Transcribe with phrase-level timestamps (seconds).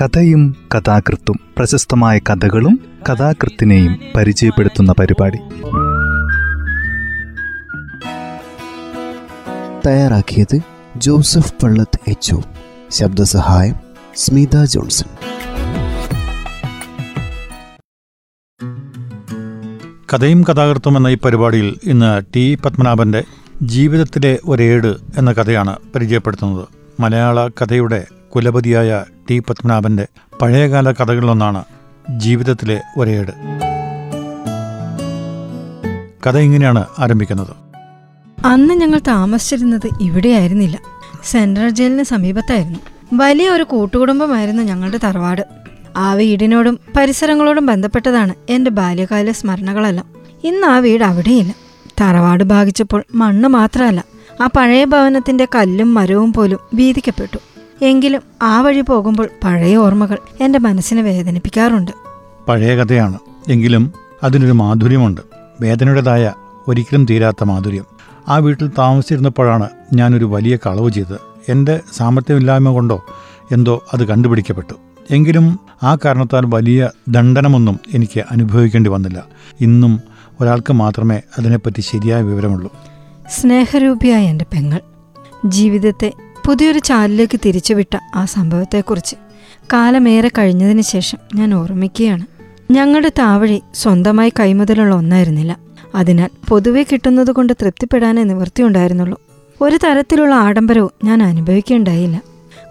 [0.00, 5.38] കഥയും കഥാകൃത്തും പ്രശസ്തമായ കഥകളും കഥാകൃത്തിനെയും പരിചയപ്പെടുത്തുന്ന പരിപാടി.
[9.86, 10.60] തയ്യാറാക്കിയത്
[10.96, 12.36] ജോസഫ് പള്ളത്ത് എച്ച്
[12.90, 13.74] ശബ്ദസഹായം
[14.16, 15.06] സ്മിത ജോൺസൺ.
[20.14, 23.24] കഥയും കഥാകൃത്തും എന്ന ഈ പരിപാടിയിൽ ഇന്ന് ടി പത്മനാഭന്റെ
[23.62, 26.68] ജീവിതത്തിലെ ഒരേട് എന്ന കഥയാണ് പരിചയപ്പെടുത്തുന്നത്.
[27.00, 28.06] മലയാള കഥയുടെ
[28.36, 30.06] കുലപതിയായ ടി പത്മനാഭന്റെ
[30.42, 31.64] പഴയകാല കഥകളിലൊന്നാണ്
[32.16, 33.30] ജീവിതത്തിലെ ഒരേട്.
[36.26, 37.56] കഥ ഇങ്ങനെയാണ് ആരംഭിക്കുന്നത്.
[38.46, 40.78] അന്ന് ഞങ്ങൾ താമസിച്ചിരുന്നത് ഇവിടെയായിരുന്നില്ല.
[41.24, 42.78] സെൻട്രൽ ജയിലിന് സമീപത്തായിരുന്നു.
[43.12, 45.46] വലിയ ഒരു കൂട്ടുകുടുംബമായിരുന്നു ഞങ്ങളുടെ തറവാട്.
[45.96, 50.06] ആ വീടിനോടും പരിസരങ്ങളോടും ബന്ധപ്പെട്ടതാണ് എന്റെ ബാല്യകാല സ്മരണകളെല്ലാം.
[50.44, 51.54] ഇന്ന് ആ വീട് അവിടെയില്ല.
[52.00, 54.04] തറവാട് ഭാഗിച്ചപ്പോൾ മണ്ണ് മാത്രമല്ല
[54.40, 57.38] ആ പഴയ ഭവനത്തിന്റെ കല്ലും മരവും പോലും വീതിക്കപ്പെട്ടു.
[57.82, 61.90] എങ്കിലും ആ വഴി പോകുമ്പോൾ പഴയ ഓർമ്മകൾ എന്റെ മനസ്സിനെ വേദനിപ്പിക്കാറുണ്ട്.
[62.48, 63.18] പഴയ കഥയാണ്.
[63.48, 65.20] എങ്കിലും അതിനൊരു മാധുര്യമുണ്ട്.
[65.60, 66.32] വേദനയുടേതായ
[66.68, 67.84] ഒരിക്കലും തീരാത്ത മാധുര്യം.
[68.28, 71.18] ആ വീട്ടിൽ താമസിച്ചിരുന്നപ്പോഴാണ് ഞാനൊരു വലിയ കളവ് ചെയ്തത്.
[71.48, 73.04] എന്റെ സാമർത്ഥ്യമില്ലായ്മ കൊണ്ടോ
[73.52, 74.74] എന്തോ അത് കണ്ടുപിടിക്കപ്പെട്ടു.
[75.10, 79.24] എങ്കിലും ആ കാരണത്താൽ വലിയ ദണ്ഡനമൊന്നും എനിക്ക് അനുഭവിക്കേണ്ടി വന്നില്ല.
[79.60, 80.00] ഇന്നും
[80.40, 82.72] ഒരാൾക്ക് മാത്രമേ അതിനെപ്പറ്റി ശരിയായ വിവരമുള്ളൂ.
[83.30, 84.80] സ്നേഹരൂപിയായ എന്റെ പെങ്ങൾ
[85.46, 86.12] ജീവിതത്തെ
[86.50, 89.16] പുതിയൊരു ചാലിലേക്ക് തിരിച്ചുവിട്ട ആ സംഭവത്തെക്കുറിച്ച്
[89.72, 92.26] കാലമേറെ കഴിഞ്ഞതിന് ശേഷം ഞാൻ ഓർമ്മിക്കുകയാണ്.
[92.72, 95.58] ഞങ്ങളുടെ താവഴി സ്വന്തമായി കൈമുതലുള്ള ഒന്നായിരുന്നില്ല.
[95.94, 99.20] അതിനാൽ പൊതുവെ കിട്ടുന്നതുകൊണ്ട് തൃപ്തിപ്പെടാനേ നിവൃത്തിയുണ്ടായിരുന്നുള്ളൂ.
[99.60, 102.22] ഒരു തരത്തിലുള്ള ആഡംബരവും ഞാൻ അനുഭവിക്കുകയുണ്ടായില്ല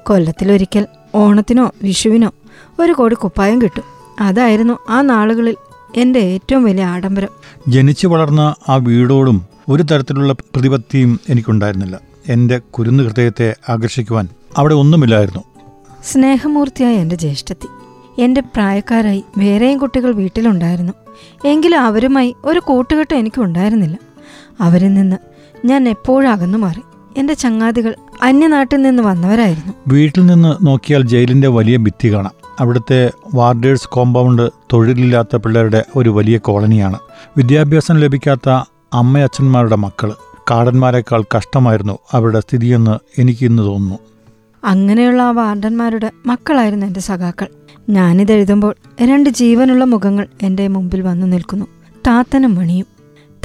[0.03, 2.31] കൊല്ലത്തിലൊരിക്കൽ ഓണത്തിനോ വിഷുവിനോ
[2.79, 3.83] ഒരു കോടി കുപ്പായം കിട്ടും.
[4.19, 5.55] അതായിരുന്നു ആ നാളുകളിൽ
[5.95, 7.29] എന്റെ ഏറ്റവും വലിയ ആഡംബരം.
[7.67, 12.08] ജനിച്ചു വളർന്ന ആ വീടോടും ഒരു തരത്തിലുള്ള പ്രതിപത്തിയും എനിക്കുണ്ടായിരുന്നില്ല.
[12.29, 14.27] എന്റെ കുരുന്നു ഹൃദയത്തെ ആകർഷിക്കുവാൻ
[14.57, 15.43] അവിടെ ഒന്നുമില്ലായിരുന്നു.
[16.03, 17.67] സ്നേഹമൂർത്തിയായ എന്റെ ജ്യേഷ്ഠത്തി.
[18.21, 20.93] എന്റെ പ്രായക്കാരായി വേറെയും കുട്ടികൾ വീട്ടിലുണ്ടായിരുന്നു.
[21.45, 23.97] എങ്കിലും അവരുമായി ഒരു കൂട്ടുകെട്ട് എനിക്കുണ്ടായിരുന്നില്ല
[24.61, 25.15] അവരിൽ നിന്ന്
[25.65, 26.81] ഞാൻ എപ്പോഴും അകന്നു മാറി.
[27.17, 29.73] എന്റെ ചങ്ങാതികൾ അന്യനാട്ടിൽ നിന്ന് വന്നവരായിരുന്നു.
[29.87, 32.31] വീട്ടിൽ നിന്ന് നോക്കിയാൽ ജയിലിന്റെ വലിയ ഭിത്തി കാണാം.
[32.59, 36.99] അവിടുത്തെ വാർഡേഴ്സ് കോമ്പൗണ്ട് തൊഴിലില്ലാത്ത പിള്ളേരുടെ ഒരു വലിയ കോളനിയാണ്.
[37.37, 38.49] വിദ്യാഭ്യാസം ലഭിക്കാത്ത
[38.93, 40.13] അമ്മയച്ഛന്മാരുടെ മക്കൾ
[40.51, 43.99] കാടന്മാരെക്കാൾ കഷ്ടമായിരുന്നു അവരുടെ സ്ഥിതിയെന്ന് എനിക്കിന്ന് തോന്നുന്നു.
[44.63, 47.47] അങ്ങനെയുള്ള ആ വാർഡന്മാരുടെ മക്കളായിരുന്നു എന്റെ സഖാക്കൾ.
[47.89, 51.65] ഞാനിത് എഴുതുമ്പോൾ രണ്ട് ജീവനുള്ള മുഖങ്ങൾ എന്റെ മുമ്പിൽ വന്നു നിൽക്കുന്നു.
[52.07, 52.85] താത്തനും മണിയും.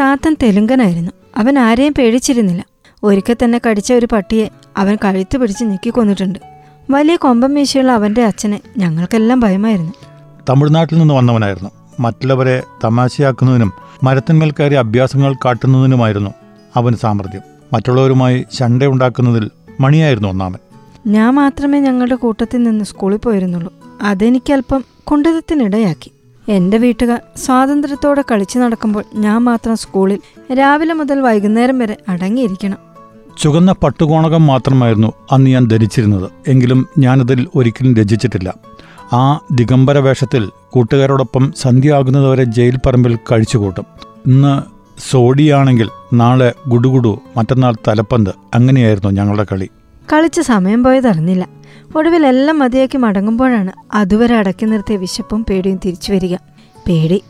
[0.01, 1.13] താത്തൻ തെലുങ്കനായിരുന്നു.
[1.37, 2.65] അവൻ ആരെയും പേടിച്ചിരുന്നില്ല.
[3.03, 6.39] ഒരിക്കൽ തന്നെ കടിച്ച ഒരു പട്ടിയെ അവൻ കഴുത്ത് പിടിച്ച് ഞെക്കിക്കൊന്നിട്ടുണ്ട്.
[6.91, 9.93] വലിയ കൊമ്പം വീശിയുള്ള അവന്റെ അച്ഛനെ ഞങ്ങൾക്കെല്ലാം ഭയമായിരുന്നു.
[10.49, 11.71] തമിഴ്നാട്ടിൽ നിന്ന് വന്നവനായിരുന്നു.
[12.01, 13.73] മറ്റുള്ളവരെ തമാശയാക്കുന്നതിനും
[14.03, 16.31] മരത്തിന്മേൽ കയറി അഭ്യാസങ്ങൾ കാട്ടുന്നതിനുമായിരുന്നു
[16.77, 17.43] അവന് സാമർഥ്യം.
[17.73, 20.59] മറ്റുള്ളവരുമായി ശണ്ടയുണ്ടാക്കുന്നതിൽ മണിയായിരുന്നു ഒന്നാമൻ.
[21.07, 23.73] ഞാൻ മാത്രമേ ഞങ്ങളുടെ കൂട്ടത്തിൽ നിന്ന് സ്കൂളിൽ പോയിരുന്നുള്ളൂ.
[24.03, 26.11] അതെനിക്കല്പം കുണ്ഠിതത്തിനിടയാക്കി.
[26.49, 30.19] എന്റെ വീട്ടുകാർ സ്വാതന്ത്ര്യത്തോടെ കളിച്ചു നടക്കുമ്പോൾ ഞാൻ മാത്രം സ്കൂളിൽ
[30.55, 32.77] രാവിലെ മുതൽ വൈകുന്നേരം വരെ അടങ്ങിയിരിക്കണം.
[33.43, 36.31] ചുവന്ന പട്ടുകോണകം മാത്രമായിരുന്നു അന്ന് ഞാൻ ധരിച്ചിരുന്നത്.
[36.49, 38.55] എങ്കിലും ഞാനതിൽ ഒരിക്കലും രചിച്ചിട്ടില്ല
[39.13, 43.85] ആ ദിഗംബര വേഷത്തിൽ കൂട്ടുകാരോടൊപ്പം സന്ധ്യയാകുന്നതുവരെ ജയിൽ പറമ്പിൽ കഴിച്ചുകൂട്ടും.
[44.27, 44.63] ഇന്ന്
[45.11, 49.69] സോഡിയാണെങ്കിൽ നാളെ ഗുഡുഗുഡു മറ്റന്നാൾ തലപ്പന്ത് അങ്ങനെയായിരുന്നു ഞങ്ങളുടെ കളി.
[50.13, 51.49] കളിച്ച സമയം പോയതറിഞ്ഞില്ല
[51.97, 56.37] ഒടുവിൽ എല്ലാം മതിയാക്കി മടങ്ങുമ്പോഴാണ് അതുവരെ അടക്കി നിർത്തിയ വിശപ്പും പേടിയും തിരിച്ചു വരിക.
[56.89, 57.23] പേടി.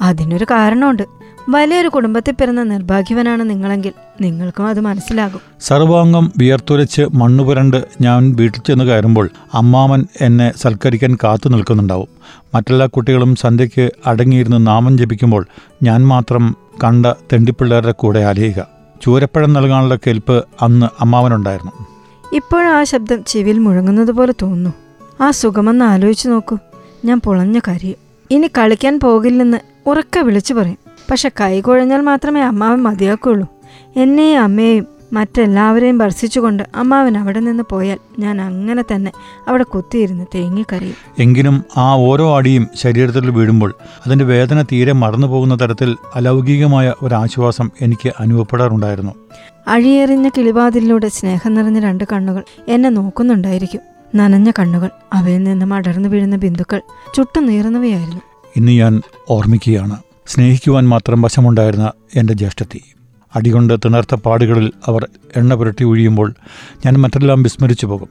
[0.00, 1.02] അതിനൊരു കാരണമുണ്ട്.
[1.48, 5.40] വലിയൊരു കുടുംബത്തിൽ പിറന്ന നിർഭാഗ്യവനാണ് നിങ്ങളെങ്കിൽ നിങ്ങൾക്കും അത് മനസ്സിലാകും.
[5.60, 12.08] സർവാംഗം വിയർത്തുരച്ച് മണ്ണു പുരണ്ട് ഞാൻ വീട്ടിൽ ചെന്ന് കയറുമ്പോൾ അമ്മാമൻ എന്നെ സൽക്കരിക്കാൻ കാത്തു നിൽക്കുന്നുണ്ടാവും.
[12.54, 15.46] മറ്റെല്ലാ കുട്ടികളും സന്ധ്യയ്ക്ക് അടങ്ങിയിരുന്ന് നാമം ജപിക്കുമ്പോൾ
[15.82, 18.66] ഞാൻ മാത്രം കണ്ട തെണ്ടിപ്പിള്ളേരുടെ കൂടെ അലയുക.
[19.02, 21.72] ചൂരപ്പഴം നൽകാനുള്ള കെൽപ്പ് അന്ന് അമ്മാവനുണ്ടായിരുന്നു.
[22.32, 24.72] ഇപ്പോഴും ആ ശബ്ദം ചെവിയിൽ മുഴങ്ങുന്നത് പോലെ തോന്നുന്നു.
[25.20, 26.58] ആ സുഖമെന്ന് ആലോചിച്ചു നോക്കൂ.
[27.04, 27.96] ഞാൻ പൊളഞ്ഞ കരയും.
[28.30, 30.86] ഇനി കളിക്കാൻ പോകില്ലെന്ന് ഉറക്കെ വിളിച്ചു പറയും.
[31.10, 33.48] പക്ഷെ കൈകുഴഞ്ഞാൽ മാത്രമേ അമ്മാവൻ മതിയാക്കുള്ളൂ.
[33.96, 39.12] എന്നെയും അമ്മയെയും മറ്റെല്ലാവരെയും ഭർശിച്ചുകൊണ്ട് അമ്മാവൻ അവിടെ നിന്ന് പോയാൽ ഞാൻ അങ്ങനെ തന്നെ
[39.48, 40.94] അവിടെ കുത്തിയിരുന്ന് തേങ്ങിക്കരയും.
[41.18, 43.74] എങ്കിലും ആ ഓരോ അടിയും ശരീരത്തിൽ വീഴുമ്പോൾ
[44.06, 49.12] അതിന്റെ വേദന തീരെ മറന്നു പോകുന്ന തരത്തിൽ അലൗകികമായ ഒരാശ്വാസം എനിക്ക് അനുഭവപ്പെടാറുണ്ടായിരുന്നു.
[49.66, 53.80] അഴിയെറിഞ്ഞ കിളിവാതിലൂടെ സ്നേഹം നിറഞ്ഞ രണ്ട് കണ്ണുകൾ എന്നെ നോക്കുന്നുണ്ടായിരിക്കും.
[54.14, 56.80] നനഞ്ഞ കണ്ണുകൾ അവയിൽ നിന്നും അടർന്നു വീഴുന്ന ബിന്ദുക്കൾ
[57.14, 58.20] ചുട്ടു നീറുന്നവയായിരുന്നു.
[58.56, 60.05] ഇന്ന് ഞാൻ ഓർമ്മിക്കുകയാണ്.
[60.26, 62.82] സ്നേഹിക്കുവാൻ മാത്രം വശമുണ്ടായിരുന്ന എന്റെ ജ്യേഷ്ഠത്തി.
[63.36, 66.34] അടികൊണ്ട് തിണർത്ത പാടുകളിൽ അവർ എണ്ണ പുരട്ടി ഒഴിയുമ്പോൾ
[66.86, 68.08] ഞാൻ മറ്റെല്ലാം വിസ്മരിച്ചു പോകും.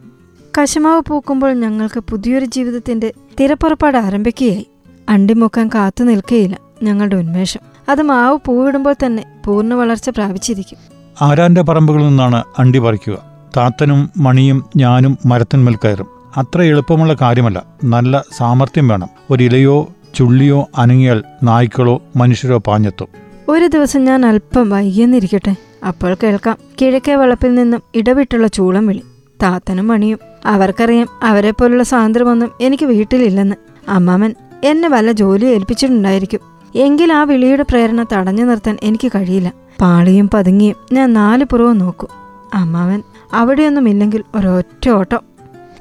[0.61, 4.67] കശമാവ് പൂക്കുമ്പോൾ ഞങ്ങൾക്ക് പുതിയൊരു ജീവിതത്തിന്റെ തിരപ്പുറപ്പാട് ആരംഭിക്കുകയായി.
[5.09, 7.59] അണ്ടിമുക്കാൻ കാത്തു നിൽക്കുകയില്ല ഞങ്ങളുടെ ഉന്മേഷം.
[7.89, 10.77] അത് മാവ് പൂവിടുമ്പോൾ തന്നെ പൂർണ വളർച്ച പ്രാപിച്ചിരിക്കും.
[11.21, 13.17] ആരാന്റെ പറമ്പുകളിൽ നിന്നാണ് അണ്ടി പറിക്കുക?
[13.57, 16.07] താത്തനും മണിയും ഞാനും മരത്തിന്മേൽ കയറും.
[16.37, 17.63] അത്ര എളുപ്പമുള്ള കാര്യമല്ല.
[17.83, 19.09] നല്ല സാമർഥ്യം വേണം.
[19.29, 23.07] ഒരിലയോ ചുള്ളിയോ അനങ്ങിയാൽ നായ്ക്കളോ മനുഷ്യരോ പാഞ്ഞെത്തും.
[23.49, 25.55] ഒരു ദിവസം ഞാൻ അല്പം വൈകിയെന്നിരിക്കട്ടെ.
[25.87, 26.57] അപ്പോൾ കേൾക്കാം.
[26.81, 29.01] കിഴക്കേ വളപ്പിൽ നിന്നും ഇടവിട്ടുള്ള ചൂളം വിളി.
[29.43, 30.19] താത്തനും മണിയും.
[30.45, 33.55] അവർക്കറിയാം അവരെ പോലുള്ള സ്വാതന്ത്ര്യമൊന്നും എനിക്ക് വീട്ടിലില്ലെന്ന്.
[33.89, 36.39] അമ്മാമൻ എന്നെ വല്ല ജോലി ഏൽപ്പിച്ചിട്ടുണ്ടായിരിക്കും.
[36.75, 39.53] എങ്കിൽ ആ വിളിയുടെ പ്രേരണ തടഞ്ഞു നിർത്താൻ എനിക്ക് കഴിയില്ല.
[39.81, 42.09] പാളിയും പതുങ്ങിയും ഞാൻ നാല് പുറവും നോക്കും.
[42.53, 43.03] അമ്മാവൻ
[43.33, 45.34] അവിടെയൊന്നുമില്ലെങ്കിൽ ഒരൊറ്റ ഓട്ടം.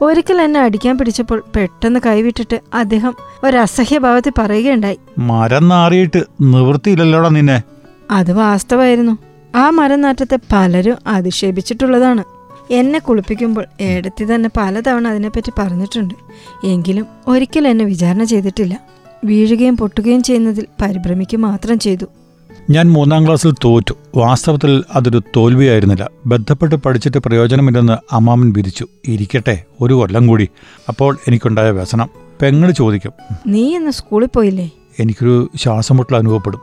[0.04, 3.14] ഒരിക്കൽ എന്നെ അടിക്കാൻ പിടിച്ചപ്പോൾ പെട്ടെന്ന് കൈവിട്ടിട്ട് അദ്ദേഹം
[3.44, 4.98] ഒരസഹ്യഭാവത്തിൽ പറയുകയുണ്ടായി.
[5.18, 7.62] മരം നാറിയിട്ട് നിവൃത്തിയില്ലല്ലോടാ നിന്നെ?
[8.10, 9.18] അത് വാസ്തവായിരുന്നു
[9.56, 12.24] ആ മരം നാറ്റത്തെ പലരും അധിക്ഷേപിച്ചിട്ടുള്ളതാണ്
[12.70, 16.14] എന്നെ കുളിപ്പിക്കുമ്പോൾ ഏടത്തി തന്നെ പലതവണ അതിനെപ്പറ്റി പറഞ്ഞിട്ടുണ്ട്.
[16.64, 18.80] എങ്കിലും ഒരിക്കലും എന്നെ വിചാരണ ചെയ്തിട്ടില്ല.
[19.24, 22.04] വീഴുകയും പൊട്ടുകയും ചെയ്യുന്നതിൽ പരിഭ്രമിക്കുക മാത്രം ചെയ്തു.
[22.70, 23.94] ഞാൻ മൂന്നാം ക്ലാസ്സിൽ തോറ്റു.
[24.16, 26.10] വാസ്തവത്തിൽ അതൊരു തോൽവിയായിരുന്നില്ല.
[26.26, 28.86] ബന്ധപ്പെട്ട് പഠിച്ചിട്ട് പ്രയോജനമില്ലെന്ന് അമ്മാമൻ വിധിച്ചു.
[29.08, 30.48] ഇരിക്കട്ടെ ഒരു കൊല്ലം കൂടി.
[30.88, 32.10] അപ്പോൾ എനിക്കുണ്ടായ വ്യസനം.
[32.42, 33.12] പെങ്ങൾ ചോദിക്കും
[33.46, 34.70] നീ ഇന്ന് സ്കൂളിൽ പോയില്ലേ?
[35.00, 36.60] എനിക്കൊരു ശ്വാസമുട്ടൽ അനുഭവപ്പെടും.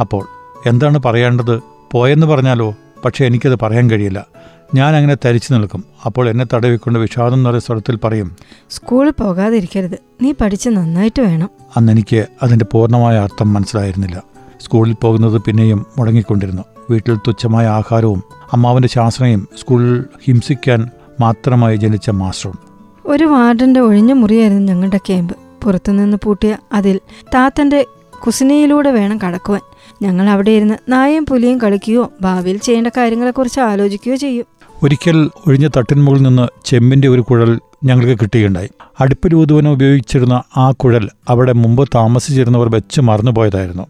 [0.00, 0.26] അപ്പോൾ
[0.66, 1.60] എന്താണ് പറയേണ്ടത്?
[1.92, 2.74] പോയെന്ന് പറഞ്ഞാലോ?
[3.04, 4.26] പക്ഷേ എനിക്കത് പറയാൻ കഴിയില്ല.
[4.74, 5.84] ഞാൻ അങ്ങനെ തരിച്ചു നിൽക്കും.
[6.06, 8.36] അപ്പോൾ എന്നെ തടവിക്കൊണ്ട് വിഷാദം നിറയ സ്വരത്തിൽ പറയും
[8.70, 9.98] സ്കൂളിൽ പോകാതിരിക്കരുത്.
[10.22, 11.50] നീ പഠിച്ച് നന്നായിട്ട് വേണം.
[11.76, 14.31] അന്ന് എനിക്ക് അതിന്റെ പൂർണമായ അർത്ഥം മനസ്സിലായിരുന്നില്ല.
[14.62, 16.62] സ്കൂളിൽ പോകുന്നത് പിന്നെയും മുടങ്ങിക്കൊണ്ടിരുന്നു.
[16.90, 18.22] വീട്ടിൽ തുച്ഛമായ ആഹാരവും
[18.52, 20.88] അമ്മാവന്റെ ശാസനയും സ്കൂളിൽ ഹിംസിക്കാൻ
[21.20, 22.58] മാത്രമായി ജനിച്ച മാസ്റ്ററും.
[23.06, 25.36] ഒരു വാർഡന്റെ ഒഴിഞ്ഞ മുറിയായിരുന്നു ഞങ്ങളുടെ ക്യാമ്പ്.
[25.62, 27.00] പുറത്തുനിന്ന് പൂട്ടിയ അതിൽ
[27.34, 27.86] താത്തന്റെ
[28.26, 29.60] കുസിനയിലൂടെ വേണം കടക്കുവാൻ.
[30.02, 34.44] ഞങ്ങൾ അവിടെ ഇരുന്ന് നായയും പുലിയും കളിക്കുകയോ ഭാവിയിൽ ചെയ്യേണ്ട കാര്യങ്ങളെക്കുറിച്ച് ആലോചിക്കുകയോ ചെയ്യും.
[34.82, 38.68] ഒരിക്കൽ ഒഴിഞ്ഞ തട്ടിൻമുകളിൽ നിന്ന് ചെമ്പിന്റെ ഒരു കുഴൽ ഞങ്ങൾക്ക് കിട്ടുകയുണ്ടായി.
[39.00, 43.86] അടുപ്പിൽ ഊതുവന് ഉപയോഗിച്ചിരുന്ന ആ കുഴൽ അവിടെ മുമ്പ് താമസിച്ചിരുന്നവർ വെച്ച് മറന്നുപോയതായിരുന്നു.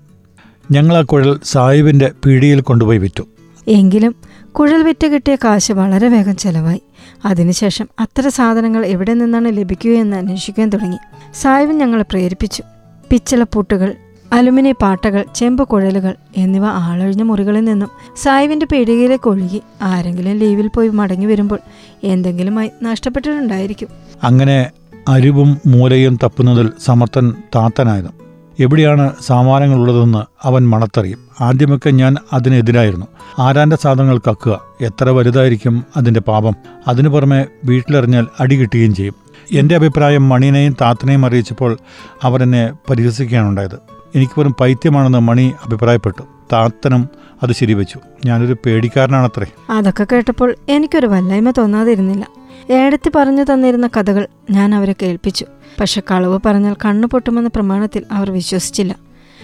[0.72, 3.22] ഞങ്ങൾ ആ കുഴൽ സായിബിന്റെ പീടിയിൽ കൊണ്ടുപോയി വിറ്റു.
[3.68, 4.14] എങ്കിലും
[4.52, 6.82] കുഴൽ വിറ്റ് കിട്ടിയ കാശ് വളരെ വേഗം ചെലവായി.
[7.24, 10.96] അതിനുശേഷം അത്തരം സാധനങ്ങൾ എവിടെ നിന്നാണ് ലഭിക്കുകയെന്ന് അന്വേഷിക്കാൻ തുടങ്ങി.
[11.40, 12.62] സാഹിബ് ഞങ്ങളെ പ്രേരിപ്പിച്ചു.
[13.10, 13.94] പിച്ചളപ്പൂട്ടുകൾ
[14.32, 21.26] അലുമിനിയ പാട്ടകൾ ചെമ്പ് കുഴലുകൾ എന്നിവ ആളൊഴിഞ്ഞ മുറികളിൽ നിന്നും സായിബിന്റെ പീടികയിലേക്ക് ഒഴുകി ആരെങ്കിലും ലീവിൽ പോയി മടങ്ങി
[21.26, 21.58] വരുമ്പോൾ
[22.04, 23.88] എന്തെങ്കിലുമായി നഷ്ടപ്പെട്ടിട്ടുണ്ടായിരിക്കും
[24.24, 24.70] അങ്ങനെ
[25.08, 28.21] അരിവും മൂലയും തപ്പുന്നതിൽ സമർത്ഥൻ താത്തനായിരുന്നു
[28.60, 31.18] എവിടെയാണ് സാമാനങ്ങളുള്ളതെന്ന് അവൻ മണത്തറിയും.
[31.40, 33.06] ആദ്യമൊക്കെ ഞാൻ അതിനെതിരായിരുന്നു.
[33.38, 34.60] ആരാന്റെ സാധനങ്ങൾ കക്കുക?
[34.80, 36.54] എത്ര വലുതായിരിക്കും അതിന്റെ പാപം?
[36.88, 39.14] അതിനു പുറമെ വീട്ടിലെറിഞ്ഞാൽ അടി കിട്ടുകയും ചെയ്യും.
[39.52, 41.78] എന്റെ അഭിപ്രായം മണിനെയും താത്തനെയും അറിയിച്ചപ്പോൾ
[42.22, 43.78] അവർ എന്നെ പരിഹസിക്കുകയാണുണ്ടായത്
[44.14, 46.22] എനിക്ക് വെറും പൈത്യമാണെന്ന് മണി അഭിപ്രായപ്പെട്ടു.
[46.52, 47.08] താത്തനും
[47.42, 47.98] അത് ശരിവെച്ചു.
[48.24, 49.46] ഞാനൊരു പേടിക്കാരനാണത്രേ.
[49.70, 52.28] അതൊക്കെ കേട്ടപ്പോൾ എനിക്കൊരു വല്ലായ്മ തോന്നാതിരുന്നില്ല.
[52.70, 55.46] ഏടത്തി പറഞ്ഞു തന്നിരുന്ന കഥകൾ ഞാൻ അവരെ കേൾപ്പിച്ചു.
[55.80, 58.96] പക്ഷെ കളവ് പറഞ്ഞാൽ കണ്ണു പൊട്ടുമെന്ന പ്രമാണത്തിൽ അവർ വിശ്വസിച്ചില്ല.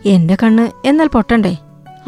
[0.07, 1.57] എന്റെ കണ്ണ് എന്നാൽ പൊട്ടണ്ടേ?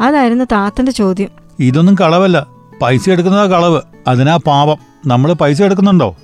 [0.01, 1.29] അതായിരുന്നു താത്തന്റെ ചോദ്യം.
[1.59, 2.47] ഇതൊന്നും കളവല്ല.
[2.81, 3.81] പൈസ എടുക്കുന്നതാ കളവ്.
[4.07, 4.77] അതിനാ പാപം.
[5.07, 6.15] നമ്മൾ പൈസ എടുക്കുന്നുണ്ടോ?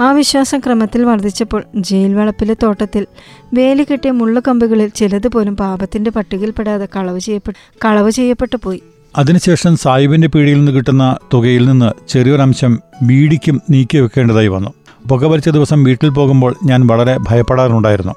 [0.00, 3.06] ആ വിശ്വാസം ക്രമത്തിൽ വർദ്ധിച്ചപ്പോൾ ജയിൽ വളപ്പിലെ തോട്ടത്തിൽ
[3.54, 8.82] വേലി കെട്ടിയ മുള്ളുകമ്പുകളിൽ ചിലത് പോലും പാപത്തിന്റെ പട്ടികയിൽപ്പെടാതെ കളവ് ചെയ്യപ്പെട്ടു കളവ് ചെയ്യപ്പെട്ടു പോയി.
[9.16, 14.74] അതിനുശേഷം സാഹിബിന്റെ പീടിയിൽ നിന്ന് കിട്ടുന്ന തുകയിൽ നിന്ന് ചെറിയൊരംശം ബീഡിക്കും നീക്കി വെക്കേണ്ടതായി വന്നു.
[15.08, 18.12] പുകവലിച്ച ദിവസം വീട്ടിൽ പോകുമ്പോൾ ഞാൻ വളരെ ഭയപ്പെടാറുണ്ടായിരുന്നു.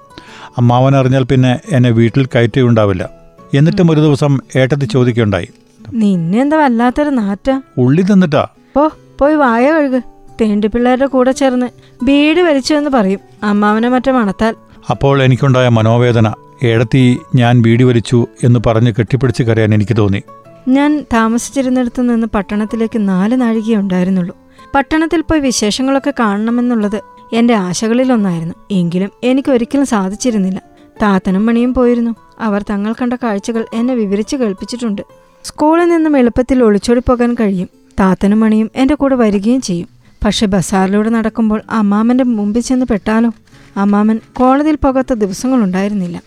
[0.58, 3.10] അമ്മാവൻ അറിഞ്ഞാൽ പിന്നെ എന്നെ വീട്ടിൽ കയറ്റുകയുണ്ടാവില്ല
[3.54, 5.48] എന്നിട്ടും ഒരു ദിവസം ഏട്ടത്തി ചോദിക്കുകയുണ്ടായി.
[5.94, 7.60] നിന്നെ എന്താ വല്ലാത്തൊരു നാറ്റ?
[7.78, 8.48] ഉള്ളി തിന്നിട്ടാ?
[8.76, 10.02] പോ പോയി വായ കഴുകു.
[10.42, 11.70] തേണ്ടി പിള്ളേരുടെ കൂടെ ചേർന്ന്
[12.04, 14.56] ബീഡ് വലിച്ചു എന്ന് പറയും അമ്മാവനെ മറ്റേ മണത്താൽ.
[14.90, 20.22] അപ്പോൾ എനിക്കുണ്ടായ മനോവേദന ഏടത്തി ഞാൻ ബീഡി വലിച്ചു എന്ന് പറഞ്ഞ് കെട്ടിപ്പിടിച്ച് കരയാൻ എനിക്ക് തോന്നി.
[20.68, 24.36] ഞാൻ താമസിച്ചിരുന്നിടത്തു നിന്ന് പട്ടണത്തിലേക്ക് നാല് നാഴികയേ ഉണ്ടായിരുന്നുള്ളൂ
[24.76, 27.02] പട്ടണത്തിൽ പോയി വിശേഷങ്ങളൊക്കെ കാണണമെന്നുള്ളത്
[27.34, 28.56] എന്റെ ആശകളിലൊന്നായിരുന്നു.
[28.72, 30.62] എങ്കിലും എനിക്ക് ഒരിക്കലും സാധിച്ചിരുന്നില്ല.
[31.02, 32.16] താത്തനും മണിയും പോയിരുന്നു.
[32.40, 35.02] അവർ തങ്ങൾ കണ്ട കാഴ്ചകൾ എന്നെ വിവരിച്ചു കേൾപ്പിച്ചിട്ടുണ്ട്.
[35.44, 37.70] സ്കൂളിൽ നിന്നും എളുപ്പത്തിൽ ഒളിച്ചോടി പോകാൻ കഴിയും.
[38.00, 39.88] താത്തനും മണിയും എന്റെ കൂടെ വരികയും ചെയ്യും.
[40.26, 43.32] പക്ഷെ ബസാറിലൂടെ നടക്കുമ്പോൾ അമ്മാമന്റെ മുമ്പിൽ ചെന്ന് പെട്ടാലോ?
[43.78, 46.22] അമ്മാമൻ കോളേജിൽ പോകാത്ത ദിവസങ്ങളുണ്ടായിരുന്നില്ല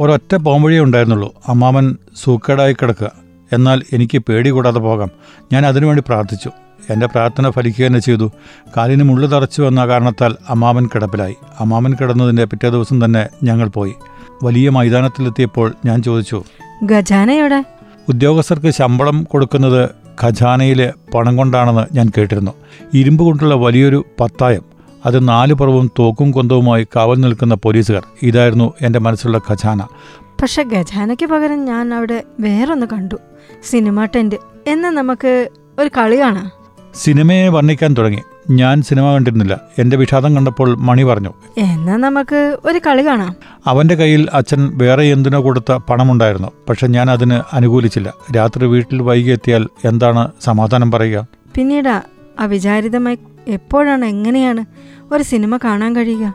[0.00, 1.34] ഒരൊറ്റ പോംവഴിയേ ഉണ്ടായിരുന്നുള്ളൂ.
[1.48, 3.12] അമ്മാമൻ സൂക്കേടായി കിടക്കുക.
[3.52, 5.10] എന്നാൽ എനിക്ക് പേടി കൂടാതെ പോകാം.
[5.52, 6.50] ഞാൻ അതിനുവേണ്ടി പ്രാർത്ഥിച്ചു.
[6.90, 8.32] എന്റെ പ്രാർത്ഥന ഫലിക്കുക തന്നെ ചെയ്തു.
[8.76, 11.36] കാലിന് മുള്ളു തറച്ചു എന്ന കാരണത്താൽ അമ്മാമൻ കിടപ്പിലായി.
[11.60, 13.94] അമ്മാമൻ കിടന്നതിന്റെ പിറ്റേ ദിവസം തന്നെ ഞങ്ങൾ പോയി.
[14.42, 16.44] വലിയ മൈതാനത്തിലെത്തിയപ്പോൾ ഞാൻ ചോദിച്ചു
[16.92, 17.64] ഖജാനയോടെ?
[18.08, 19.90] ഉദ്യോഗസ്ഥർക്ക് ശമ്പളം കൊടുക്കുന്നത്
[20.22, 22.52] ഖജാനയിലെ പണം കൊണ്ടാണെന്ന് ഞാൻ കേട്ടിരുന്നു.
[22.94, 24.62] ഇരുമ്പ് കൊണ്ടുള്ള വലിയൊരു പത്തായം
[25.06, 28.02] അത് നാല് പുറവും തോക്കും കൊന്തവുമായി കാവൽ നിൽക്കുന്ന പോലീസുകാർ.
[28.22, 29.82] ഇതായിരുന്നു എന്റെ മനസ്സിലുള്ള ഖജാന.
[30.42, 33.16] പക്ഷെ ഖജാനയ്ക്ക് പകരം ഞാൻ അവിടെ വേറൊന്ന് കണ്ടു.
[33.70, 34.36] സിനിമ ടെന്റ്
[34.66, 35.48] എന്ന് നമുക്ക്
[35.78, 36.61] ഒരു കളി കാണാം.
[36.94, 38.22] സിനിമയെ വർണിക്കാൻ തുടങ്ങി.
[38.50, 39.60] ഞാൻ സിനിമ കണ്ടിരുന്നില്ല.
[39.78, 41.32] എന്റെ വിഷാദം കണ്ടപ്പോൾ മണി പറഞ്ഞു.
[41.58, 43.36] എന്നാ നമുക്ക് ഒരു കളി കാണാം.
[43.66, 46.48] അവന്റെ കയ്യിൽ അച്ഛൻ വേറെ എന്തിനോ കൊടുത്ത പണമുണ്ടായിരുന്നു.
[46.68, 48.14] പക്ഷെ ഞാൻ അതിന് അനുകൂലിച്ചില്ല.
[48.36, 51.26] രാത്രി വീട്ടിൽ വൈകി എത്തിയാൽ എന്താണ് സമാധാനം പറയുക?
[51.54, 52.02] പിന്നീട്
[52.40, 53.18] അവിചാരിതമായി
[53.48, 54.64] എപ്പോഴാണ് എങ്ങനെയാണ്
[55.14, 56.34] ഒരു സിനിമ കാണാൻ കഴിയുക?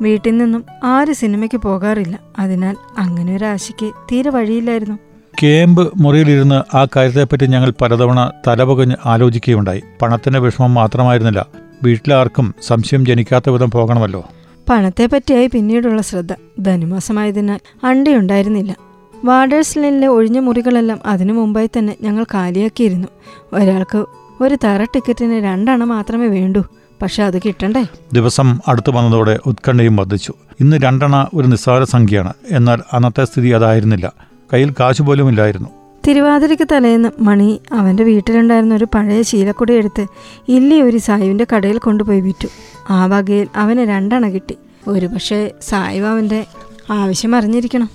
[0.00, 2.18] വീട്ടിൽ നിന്നും ആരും സിനിമയ്ക്ക് പോകാറില്ല.
[2.38, 4.98] അതിനാൽ അങ്ങനെ ഒരു ആശയ്ക്ക് തീരെ വഴിയില്ലായിരുന്നു.
[5.42, 9.82] ക്യാമ്പ് മുറിയിലിരുന്ന് ആ കാര്യത്തെപ്പറ്റി ഞങ്ങൾ പലതവണ തലപകഞ്ഞ് ആലോചിക്കുകയുണ്ടായി.
[10.02, 11.46] പണത്തിന്റെ വിഷമം മാത്രമായിരുന്നില്ല.
[11.82, 14.24] വീട്ടിലാർക്കും സംശയം ജനിക്കാത്ത വിധം പോകണമല്ലോ.
[14.68, 18.76] പണത്തെ പറ്റിയായി പിന്നീടുള്ള ശ്രദ്ധ ധനുമാസമായതിനാൽ അണ്ടയുണ്ടായിരുന്നില്ല.
[19.24, 23.08] വാർഡേഴ്സ് ലൈനിലെ ഒഴിഞ്ഞ മുറികളെല്ലാം അതിനു മുമ്പായി തന്നെ ഞങ്ങൾ കാലിയാക്കിയിരുന്നു.
[23.52, 24.04] ഒരാൾക്ക്
[24.40, 26.62] ഒരു തറ ടിക്കറ്റിന് രണ്ടെണ്ണ മാത്രമേ വേണ്ടൂ.
[27.02, 27.86] പക്ഷെ അത് കിട്ടണ്ടേ?
[28.12, 30.34] ദിവസം അടുത്തു വന്നതോടെ ഉത്കണ്ഠയും വർദ്ധിച്ചു.
[30.60, 32.34] ഇന്ന് രണ്ടെണ്ണ ഒരു നിസ്സാര സംഖ്യയാണ്.
[32.50, 34.27] എന്നാൽ അന്നത്തെ സ്ഥിതി അതായിരുന്നില്ല.
[34.52, 35.68] കയ്യിൽ കാശ് പോലും ഇല്ലായിരുന്നു.
[36.08, 40.06] തിരുവാതിരയ്ക്ക് തലേന്ന് മണി അവന്റെ വീട്ടിലുണ്ടായിരുന്ന ഒരു പഴയ ശീലക്കുടി എടുത്ത്
[40.48, 42.48] ഇല്ലി ഒരു സായുവിന്റെ കടയിൽ കൊണ്ടുപോയി വിറ്റു.
[42.90, 44.56] ആ വകയിൽ അവന് രണ്ടെണ്ണ കിട്ടി.
[44.88, 46.46] ഒരുപക്ഷെ സായു അവന്റെ
[46.90, 47.90] ആവശ്യം അറിഞ്ഞിരിക്കണം.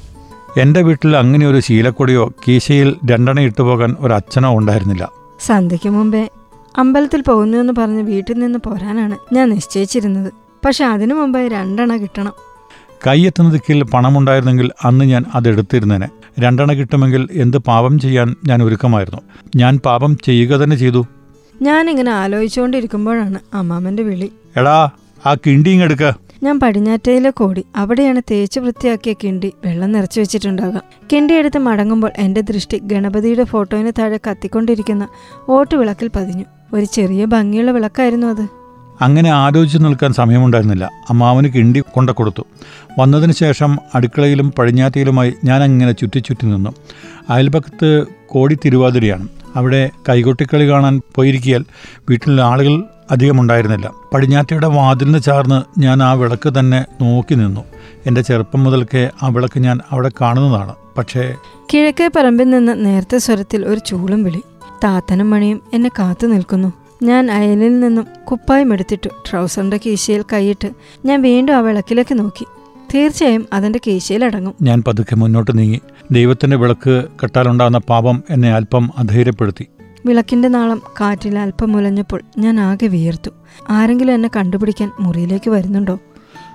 [0.58, 5.12] എന്റെ വീട്ടിൽ അങ്ങനെ ഒരു ശീലക്കൊടിയോ കീശയിൽ രണ്ടെണ്ണ ഇട്ടുപോകാൻ ഒരു അച്ഛനോ ഉണ്ടായിരുന്നില്ല.
[5.40, 6.30] സന്ധ്യയ്ക്ക് മുമ്പേ
[6.78, 10.34] അമ്പലത്തിൽ പോകുന്നു എന്ന് പറഞ്ഞ് വീട്ടിൽ നിന്ന് പോരാനാണ് ഞാൻ നിശ്ചയിച്ചിരുന്നത്.
[10.66, 12.34] പക്ഷെ അതിനു മുമ്പേ രണ്ടെണ്ണ കിട്ടണം.
[13.08, 19.22] കൈയെത്തുന്ന ദിക്കിൽ പണമുണ്ടായിരുന്നെങ്കിൽ അന്ന് ഞാൻ അതെടുത്തിരുന്നേനെ രണ്ടെണ്ണ കിട്ടുമെങ്കിൽ എന്ത് പാപം ചെയ്യാൻ ഞാൻ ഒരുക്കമായിരുന്നു?
[19.56, 21.06] ഞാൻ പാപം ചെയ്യുക തന്നെ ചെയ്തു.
[21.62, 24.32] ഞാൻ ഇങ്ങനെ ആലോചിച്ചുകൊണ്ടിരിക്കുമ്പോഴാണ് അമ്മാമന്റെ വിളി.
[24.58, 24.90] എടാ
[25.26, 26.12] ആ കിണ്ടി എടുക്ക.
[26.44, 30.82] ഞാൻ പടിഞ്ഞാറ്റയിലെ കോടി അവിടെയാണ് തേച്ച് വൃത്തിയാക്കിയ കിണ്ടി വെള്ളം നിറച്ചു വെച്ചിട്ടുണ്ടാകാം
[31.14, 35.08] കിണ്ടി എടുത്ത് മടങ്ങുമ്പോൾ എന്റെ ദൃഷ്ടി ഗണപതിയുടെ ഫോട്ടോയിന് താഴെ കത്തിക്കൊണ്ടിരിക്കുന്ന
[35.50, 36.46] ഓട്ടുവിളക്കിൽ പതിഞ്ഞു.
[36.74, 38.48] ഒരു ചെറിയ ഭംഗിയുള്ള വിളക്കായിരുന്നു അത്.
[39.02, 40.90] അങ്ങനെ ആലോചിച്ച് നിൽക്കാൻ സമയമുണ്ടായിരുന്നില്ല.
[41.10, 42.46] അമ്മാവന് കിണ്ടി കൊണ്ട കൊടുത്തു.
[43.00, 46.70] വന്നതിന് ശേഷം അടുക്കളയിലും പടിഞ്ഞാറ്റയിലുമായി ഞാൻ അങ്ങനെ ചുറ്റി നിന്നു.
[47.30, 49.28] അയൽപക്കത്ത് കോടി തിരുവാതിരയാണ്.
[49.56, 51.66] അവിടെ കൈകൊട്ടിക്കളി കാണാൻ പോയിരിക്കിയാൽ
[52.10, 53.92] വീട്ടിൽ ആളുകൾ അധികമുണ്ടായിരുന്നില്ല.
[54.14, 57.62] പടിഞ്ഞാറ്റയുടെ വാതിലിന് ചാർന്ന് ഞാൻ ആ വിളക്ക് തന്നെ നോക്കി നിന്നു.
[58.06, 60.76] എന്റെ ചെറുപ്പം മുതൽക്കേ ആ വിളക്ക് ഞാൻ അവിടെ കാണുന്നതാണ്.
[60.98, 61.36] പക്ഷേ
[61.74, 64.42] കിഴക്കേ പറമ്പിൽ നിന്ന് നേരത്തെ സ്വരത്തിൽ ഒരു ചൂളും വിളി.
[64.84, 66.74] താത്തനും മണിയും എന്നെ കാത്തു നിൽക്കുന്നു.
[67.04, 70.70] ഞാൻ അയലിൽ നിന്നും കുപ്പായം എടുത്തിട്ടു ട്രൗസറിന്റെ കീശയിൽ കൈയിട്ട്
[71.06, 72.46] ഞാൻ വീണ്ടും ആ വിളക്കിലേക്ക് നോക്കി.
[72.94, 74.54] തീർച്ചയായും അതിന്റെ കീശയിലടങ്ങും.
[74.62, 75.82] ഞാൻ പതുക്കെ മുന്നോട്ട് നീങ്ങി.
[76.12, 79.68] ദൈവത്തിന്റെ വിളക്ക് കെട്ടാലുണ്ടാകുന്ന പാപം എന്നെ അല്പം അധൈര്യപ്പെടുത്തി.
[80.06, 83.30] വിളക്കിന്റെ നാളം കാറ്റിൽ അല്പം മുലഞ്ഞപ്പോൾ ഞാൻ ആകെ വിയർത്തു.
[83.70, 86.00] ആരെങ്കിലും എന്നെ കണ്ടുപിടിക്കാൻ മുറിയിലേക്ക് വരുന്നുണ്ടോ?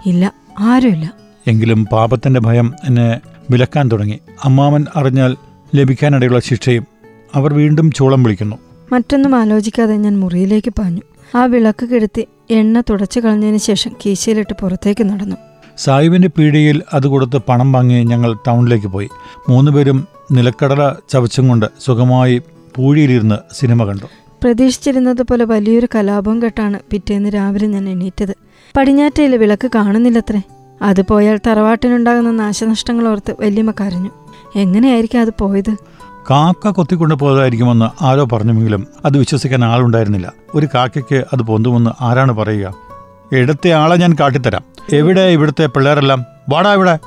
[0.07, 1.15] ഇല്ല ആരുമില്ല.
[1.47, 4.19] എങ്കിലും പാപത്തിന്റെ ഭയം എന്നെ വിലക്കാൻ തുടങ്ങി.
[4.45, 5.37] അമ്മാവൻ അറിഞ്ഞാൽ
[5.75, 6.87] ലഭിക്കാനിടയുള്ള ശിക്ഷയും
[7.35, 8.57] അവർ വീണ്ടും ചൂളം വിളിക്കുന്നു.
[8.93, 11.01] മറ്റൊന്നും ആലോചിക്കാതെ ഞാൻ മുറിയിലേക്ക് പാഞ്ഞു.
[11.35, 15.37] ആ വിളക്ക് കെടുത്തി എണ്ണ തുടച്ചു കളഞ്ഞതിന് ശേഷം കീശയിലിട്ട് പുറത്തേക്ക് നടന്നു.
[15.79, 19.09] സായുവിന്റെ പീടികയിൽ അത് കൊടുത്ത് പണം വാങ്ങി ഞങ്ങൾ ടൗണിലേക്ക് പോയി.
[19.49, 22.43] മൂന്നുപേരും നിലക്കടല ചവച്ചും കൊണ്ട് സുഖമായി
[22.77, 24.07] പൂഴിയിലിരുന്ന് സിനിമ കണ്ടു.
[24.45, 28.37] പ്രതീക്ഷിച്ചിരുന്നത് പോലെ വലിയൊരു കലാപം കെട്ടാണ് പിറ്റേന്ന് രാവിലെ ഞാൻ എണീറ്റത്.
[28.77, 30.43] പടിഞ്ഞാറ്റയിൽ വിളക്ക് കാണുന്നില്ലത്രേ.
[30.83, 34.11] അത് പോയാൽ തറവാട്ടിനുണ്ടാകുന്ന നാശനഷ്ടങ്ങൾ ഓർത്ത് വല്യമ്മ കരഞ്ഞു.
[34.57, 35.77] എങ്ങനെയായിരിക്കും അത് പോയത്?
[36.31, 40.33] കാക്ക കൊത്തിക്കൊണ്ട് പോയതായിരിക്കുമെന്ന് ആരോ പറഞ്ഞുവെങ്കിലും അത് വിശ്വസിക്കാൻ ആളുണ്ടായിരുന്നില്ല.
[40.55, 42.88] ഒരു കാക്കയ്ക്ക് അത് പൊന്തുമെന്ന് ആരാണ് പറയുക?
[43.33, 44.63] ഇടത്തെ ആളെ ഞാൻ കാട്ടിത്തരാം.
[44.93, 46.25] എവിടെ ഇവിടുത്തെ പിള്ളേരെല്ലാം?
[46.49, 46.99] വാടാ ഇവിടെ.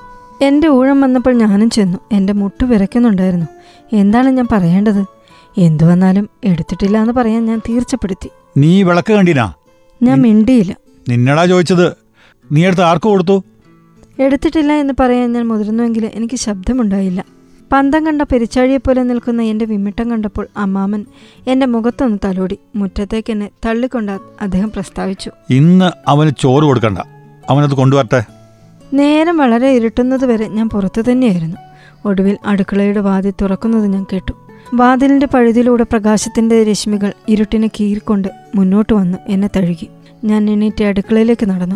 [0.42, 1.98] എന്റെ ഊഴം വന്നപ്പോൾ ഞാനും ചെന്നു.
[2.12, 3.46] എന്റെ മുട്ട് വിറയ്ക്കുന്നുണ്ടായിരുന്നു.
[3.94, 5.06] എന്താണ് ഞാൻ പറയേണ്ടത്?
[5.58, 8.30] എന്തു വന്നാലും എടുത്തിട്ടില്ല എന്ന് പറയാൻ ഞാൻ തീർച്ചപ്പെടുത്തി.
[8.58, 9.54] നീ വിളക്ക് കണ്ടിനാ?
[10.04, 10.76] ഞാൻ മിണ്ടിയില്ല.
[11.10, 11.94] നിന്നടാ ചോദിച്ചത്.
[12.52, 13.44] നീ എടുത്ത് ആർക്ക് കൊടുത്തു?
[14.20, 17.26] എടുത്തിട്ടില്ല എന്ന് പറയാൻ ഞാൻ മുതിർന്നുവെങ്കിൽ എനിക്ക് ശബ്ദമുണ്ടായില്ല.
[17.72, 21.06] പന്തം കണ്ട പെരിച്ചാഴിയെപ്പോലെ നിൽക്കുന്ന എന്റെ വിമ്മിട്ടം കണ്ടപ്പോൾ അമ്മാമൻ
[21.48, 22.58] എന്റെ മുഖത്തൊന്ന് തലോടി.
[22.76, 25.32] മുറ്റത്തേക്ക് എന്നെ തള്ളിക്കൊണ്ട് അദ്ദേഹം പ്രസ്താവിച്ചു.
[25.50, 27.00] ഇന്ന് അവന് ചോറ് കൊടുക്കണ്ട.
[27.50, 28.24] അവനത് കൊണ്ടുവരട്ടെ.
[28.94, 31.58] നേരം വളരെ ഇരുട്ടുന്നത് വരെ ഞാൻ പുറത്തു തന്നെയായിരുന്നു.
[32.06, 34.34] ഒടുവിൽ അടുക്കളയുടെ വാതിൽ തുറക്കുന്നത് ഞാൻ കേട്ടു.
[34.74, 39.90] വാതിലിന്റെ പഴുതിലൂടെ പ്രകാശത്തിന്റെ രശ്മികൾ ഇരുട്ടിനെ കീറിക്കൊണ്ട് മുന്നോട്ട് വന്ന് എന്നെ തഴുകി.
[40.24, 41.76] ഞാൻ എണീറ്റ് അടുക്കളയിലേക്ക് നടന്നു.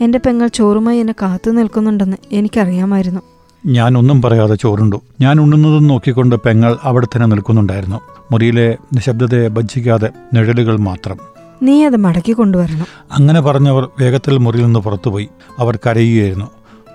[0.00, 3.20] എന്റെ പെങ്ങൾ ചോറുമായി എന്നെ കാത്തു നിൽക്കുന്നുണ്ടെന്ന് എനിക്കറിയാമായിരുന്നു.
[3.66, 5.02] ഞാൻ ഒന്നും പറയാതെ ചോറുണ്ടു.
[5.20, 8.00] ഞാൻ ഉണ്ണുന്നതും നോക്കിക്കൊണ്ട് പെങ്ങൾ അവിടെ തന്നെ നിൽക്കുന്നുണ്ടായിരുന്നു.
[8.32, 11.16] മുറിയിലെ നിശബ്ദതയെ ഭജിക്കാതെ നിഴലുകൾ മാത്രം.
[11.62, 12.86] നീ അത് മടക്കി കൊണ്ടുവരണം.
[13.12, 15.28] അങ്ങനെ പറഞ്ഞവർ വേഗത്തിൽ മുറിയിൽ നിന്ന് പുറത്തുപോയി.
[15.58, 16.50] അവർ കരയുകയായിരുന്നു.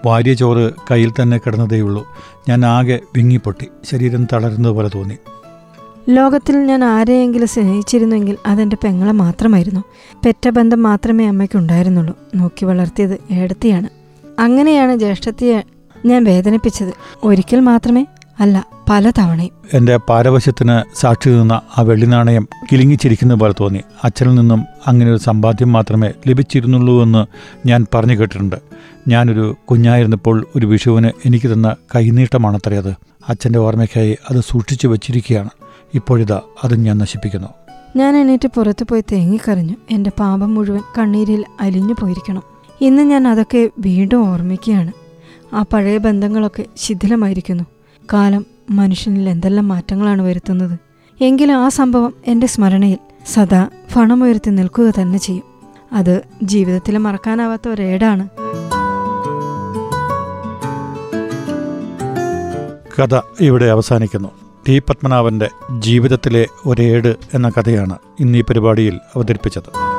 [0.05, 2.07] വാരിയ ചോറ് കയ്യിൽ തന്നെ കിടന്നതേയുള്ളൂ.
[2.49, 3.67] ഞാൻ ആകെ വിങ്ങിപ്പൊട്ടി.
[3.83, 5.17] ശരീരം തളരുന്നത് പോലെ തോന്നി.
[6.09, 9.83] ലോകത്തിൽ ഞാൻ ആരെയെങ്കിലും സ്നേഹിച്ചിരുന്നെങ്കിൽ അതെന്റെ പെങ്ങളെ മാത്രമായിരുന്നു.
[10.25, 12.17] പെറ്റ ബന്ധം മാത്രമേ അമ്മയ്ക്കുണ്ടായിരുന്നുള്ളൂ.
[12.35, 13.89] നോക്കി വളർത്തിയത് ഏടത്തിയാണ്.
[14.41, 15.63] അങ്ങനെയാണ് ജ്യേഷ്ഠത്തിയെ
[16.05, 18.05] ഞാൻ വേദനിപ്പിച്ചത് ഒരിക്കൽ മാത്രമേ
[18.39, 19.51] അല്ല പല തവണയും.
[19.73, 23.81] എന്റെ പാരവശ്യത്തിന് സാക്ഷി നിന്ന ആ വെള്ളിനാണയം കിലുങ്ങിച്ചിരിക്കുന്ന പോലെ തോന്നി.
[24.03, 27.25] അച്ഛനിൽ നിന്നും അങ്ങനെ ഒരു സമ്പാദ്യം മാത്രമേ ലഭിച്ചിരുന്നുള്ളൂ എന്ന്
[27.67, 28.55] ഞാൻ പറഞ്ഞു കേട്ടിട്ടുണ്ട്.
[29.07, 32.95] ഞാനൊരു കുഞ്ഞായിരുന്നപ്പോൾ ഒരു വിഷുവിന് എനിക്ക് തന്ന കൈനീട്ടമാണത്രേ അത്.
[33.29, 35.49] അച്ഛന്റെ ഓർമ്മയ്ക്കായി അത് സൂക്ഷിച്ചു വെച്ചിരിക്കുകയാണ്.
[35.93, 37.47] ഇപ്പോഴിതാ അത് ഞാൻ നശിപ്പിക്കുന്നു.
[37.95, 39.75] ഞാൻ എണീറ്റ് പുറത്തു പോയി തേങ്ങിക്കറിഞ്ഞു.
[39.91, 42.43] എന്റെ പാപം മുഴുവൻ കണ്ണീരിൽ അലിഞ്ഞു പോയിരിക്കണം.
[42.81, 44.91] ഇന്ന് ഞാൻ അതൊക്കെ വീണ്ടും ഓർമ്മിക്കുകയാണ്.
[45.53, 47.63] ആ പഴയ ബന്ധങ്ങളൊക്കെ ശിഥിലമായിരിക്കുന്നു.
[48.13, 50.79] കാലം മനുഷ്യനിൽ എന്തെല്ലാം മാറ്റങ്ങളാണ് വരുത്തുന്നത്.
[51.21, 55.43] എങ്കിലും ആ സംഭവം എന്റെ സ്മരണയിൽ സദാ ഫണമുയർത്തി നിൽക്കുക തന്നെ ചെയ്യും.
[55.93, 58.29] അത് ജീവിതത്തിൽ മറക്കാനാവാത്ത ഒരേടാണ്
[63.01, 64.29] കഥ ഇവിടെ അവസാനിക്കുന്നു.
[64.67, 64.79] ടി.
[64.79, 69.98] പത്മനാഭന്റെ ജീവിതത്തിലെ ഒരേട് എന്ന കഥയാണ് ഇന്ന് പരിപാടിയിൽ അവതരിപ്പിച്ചത്.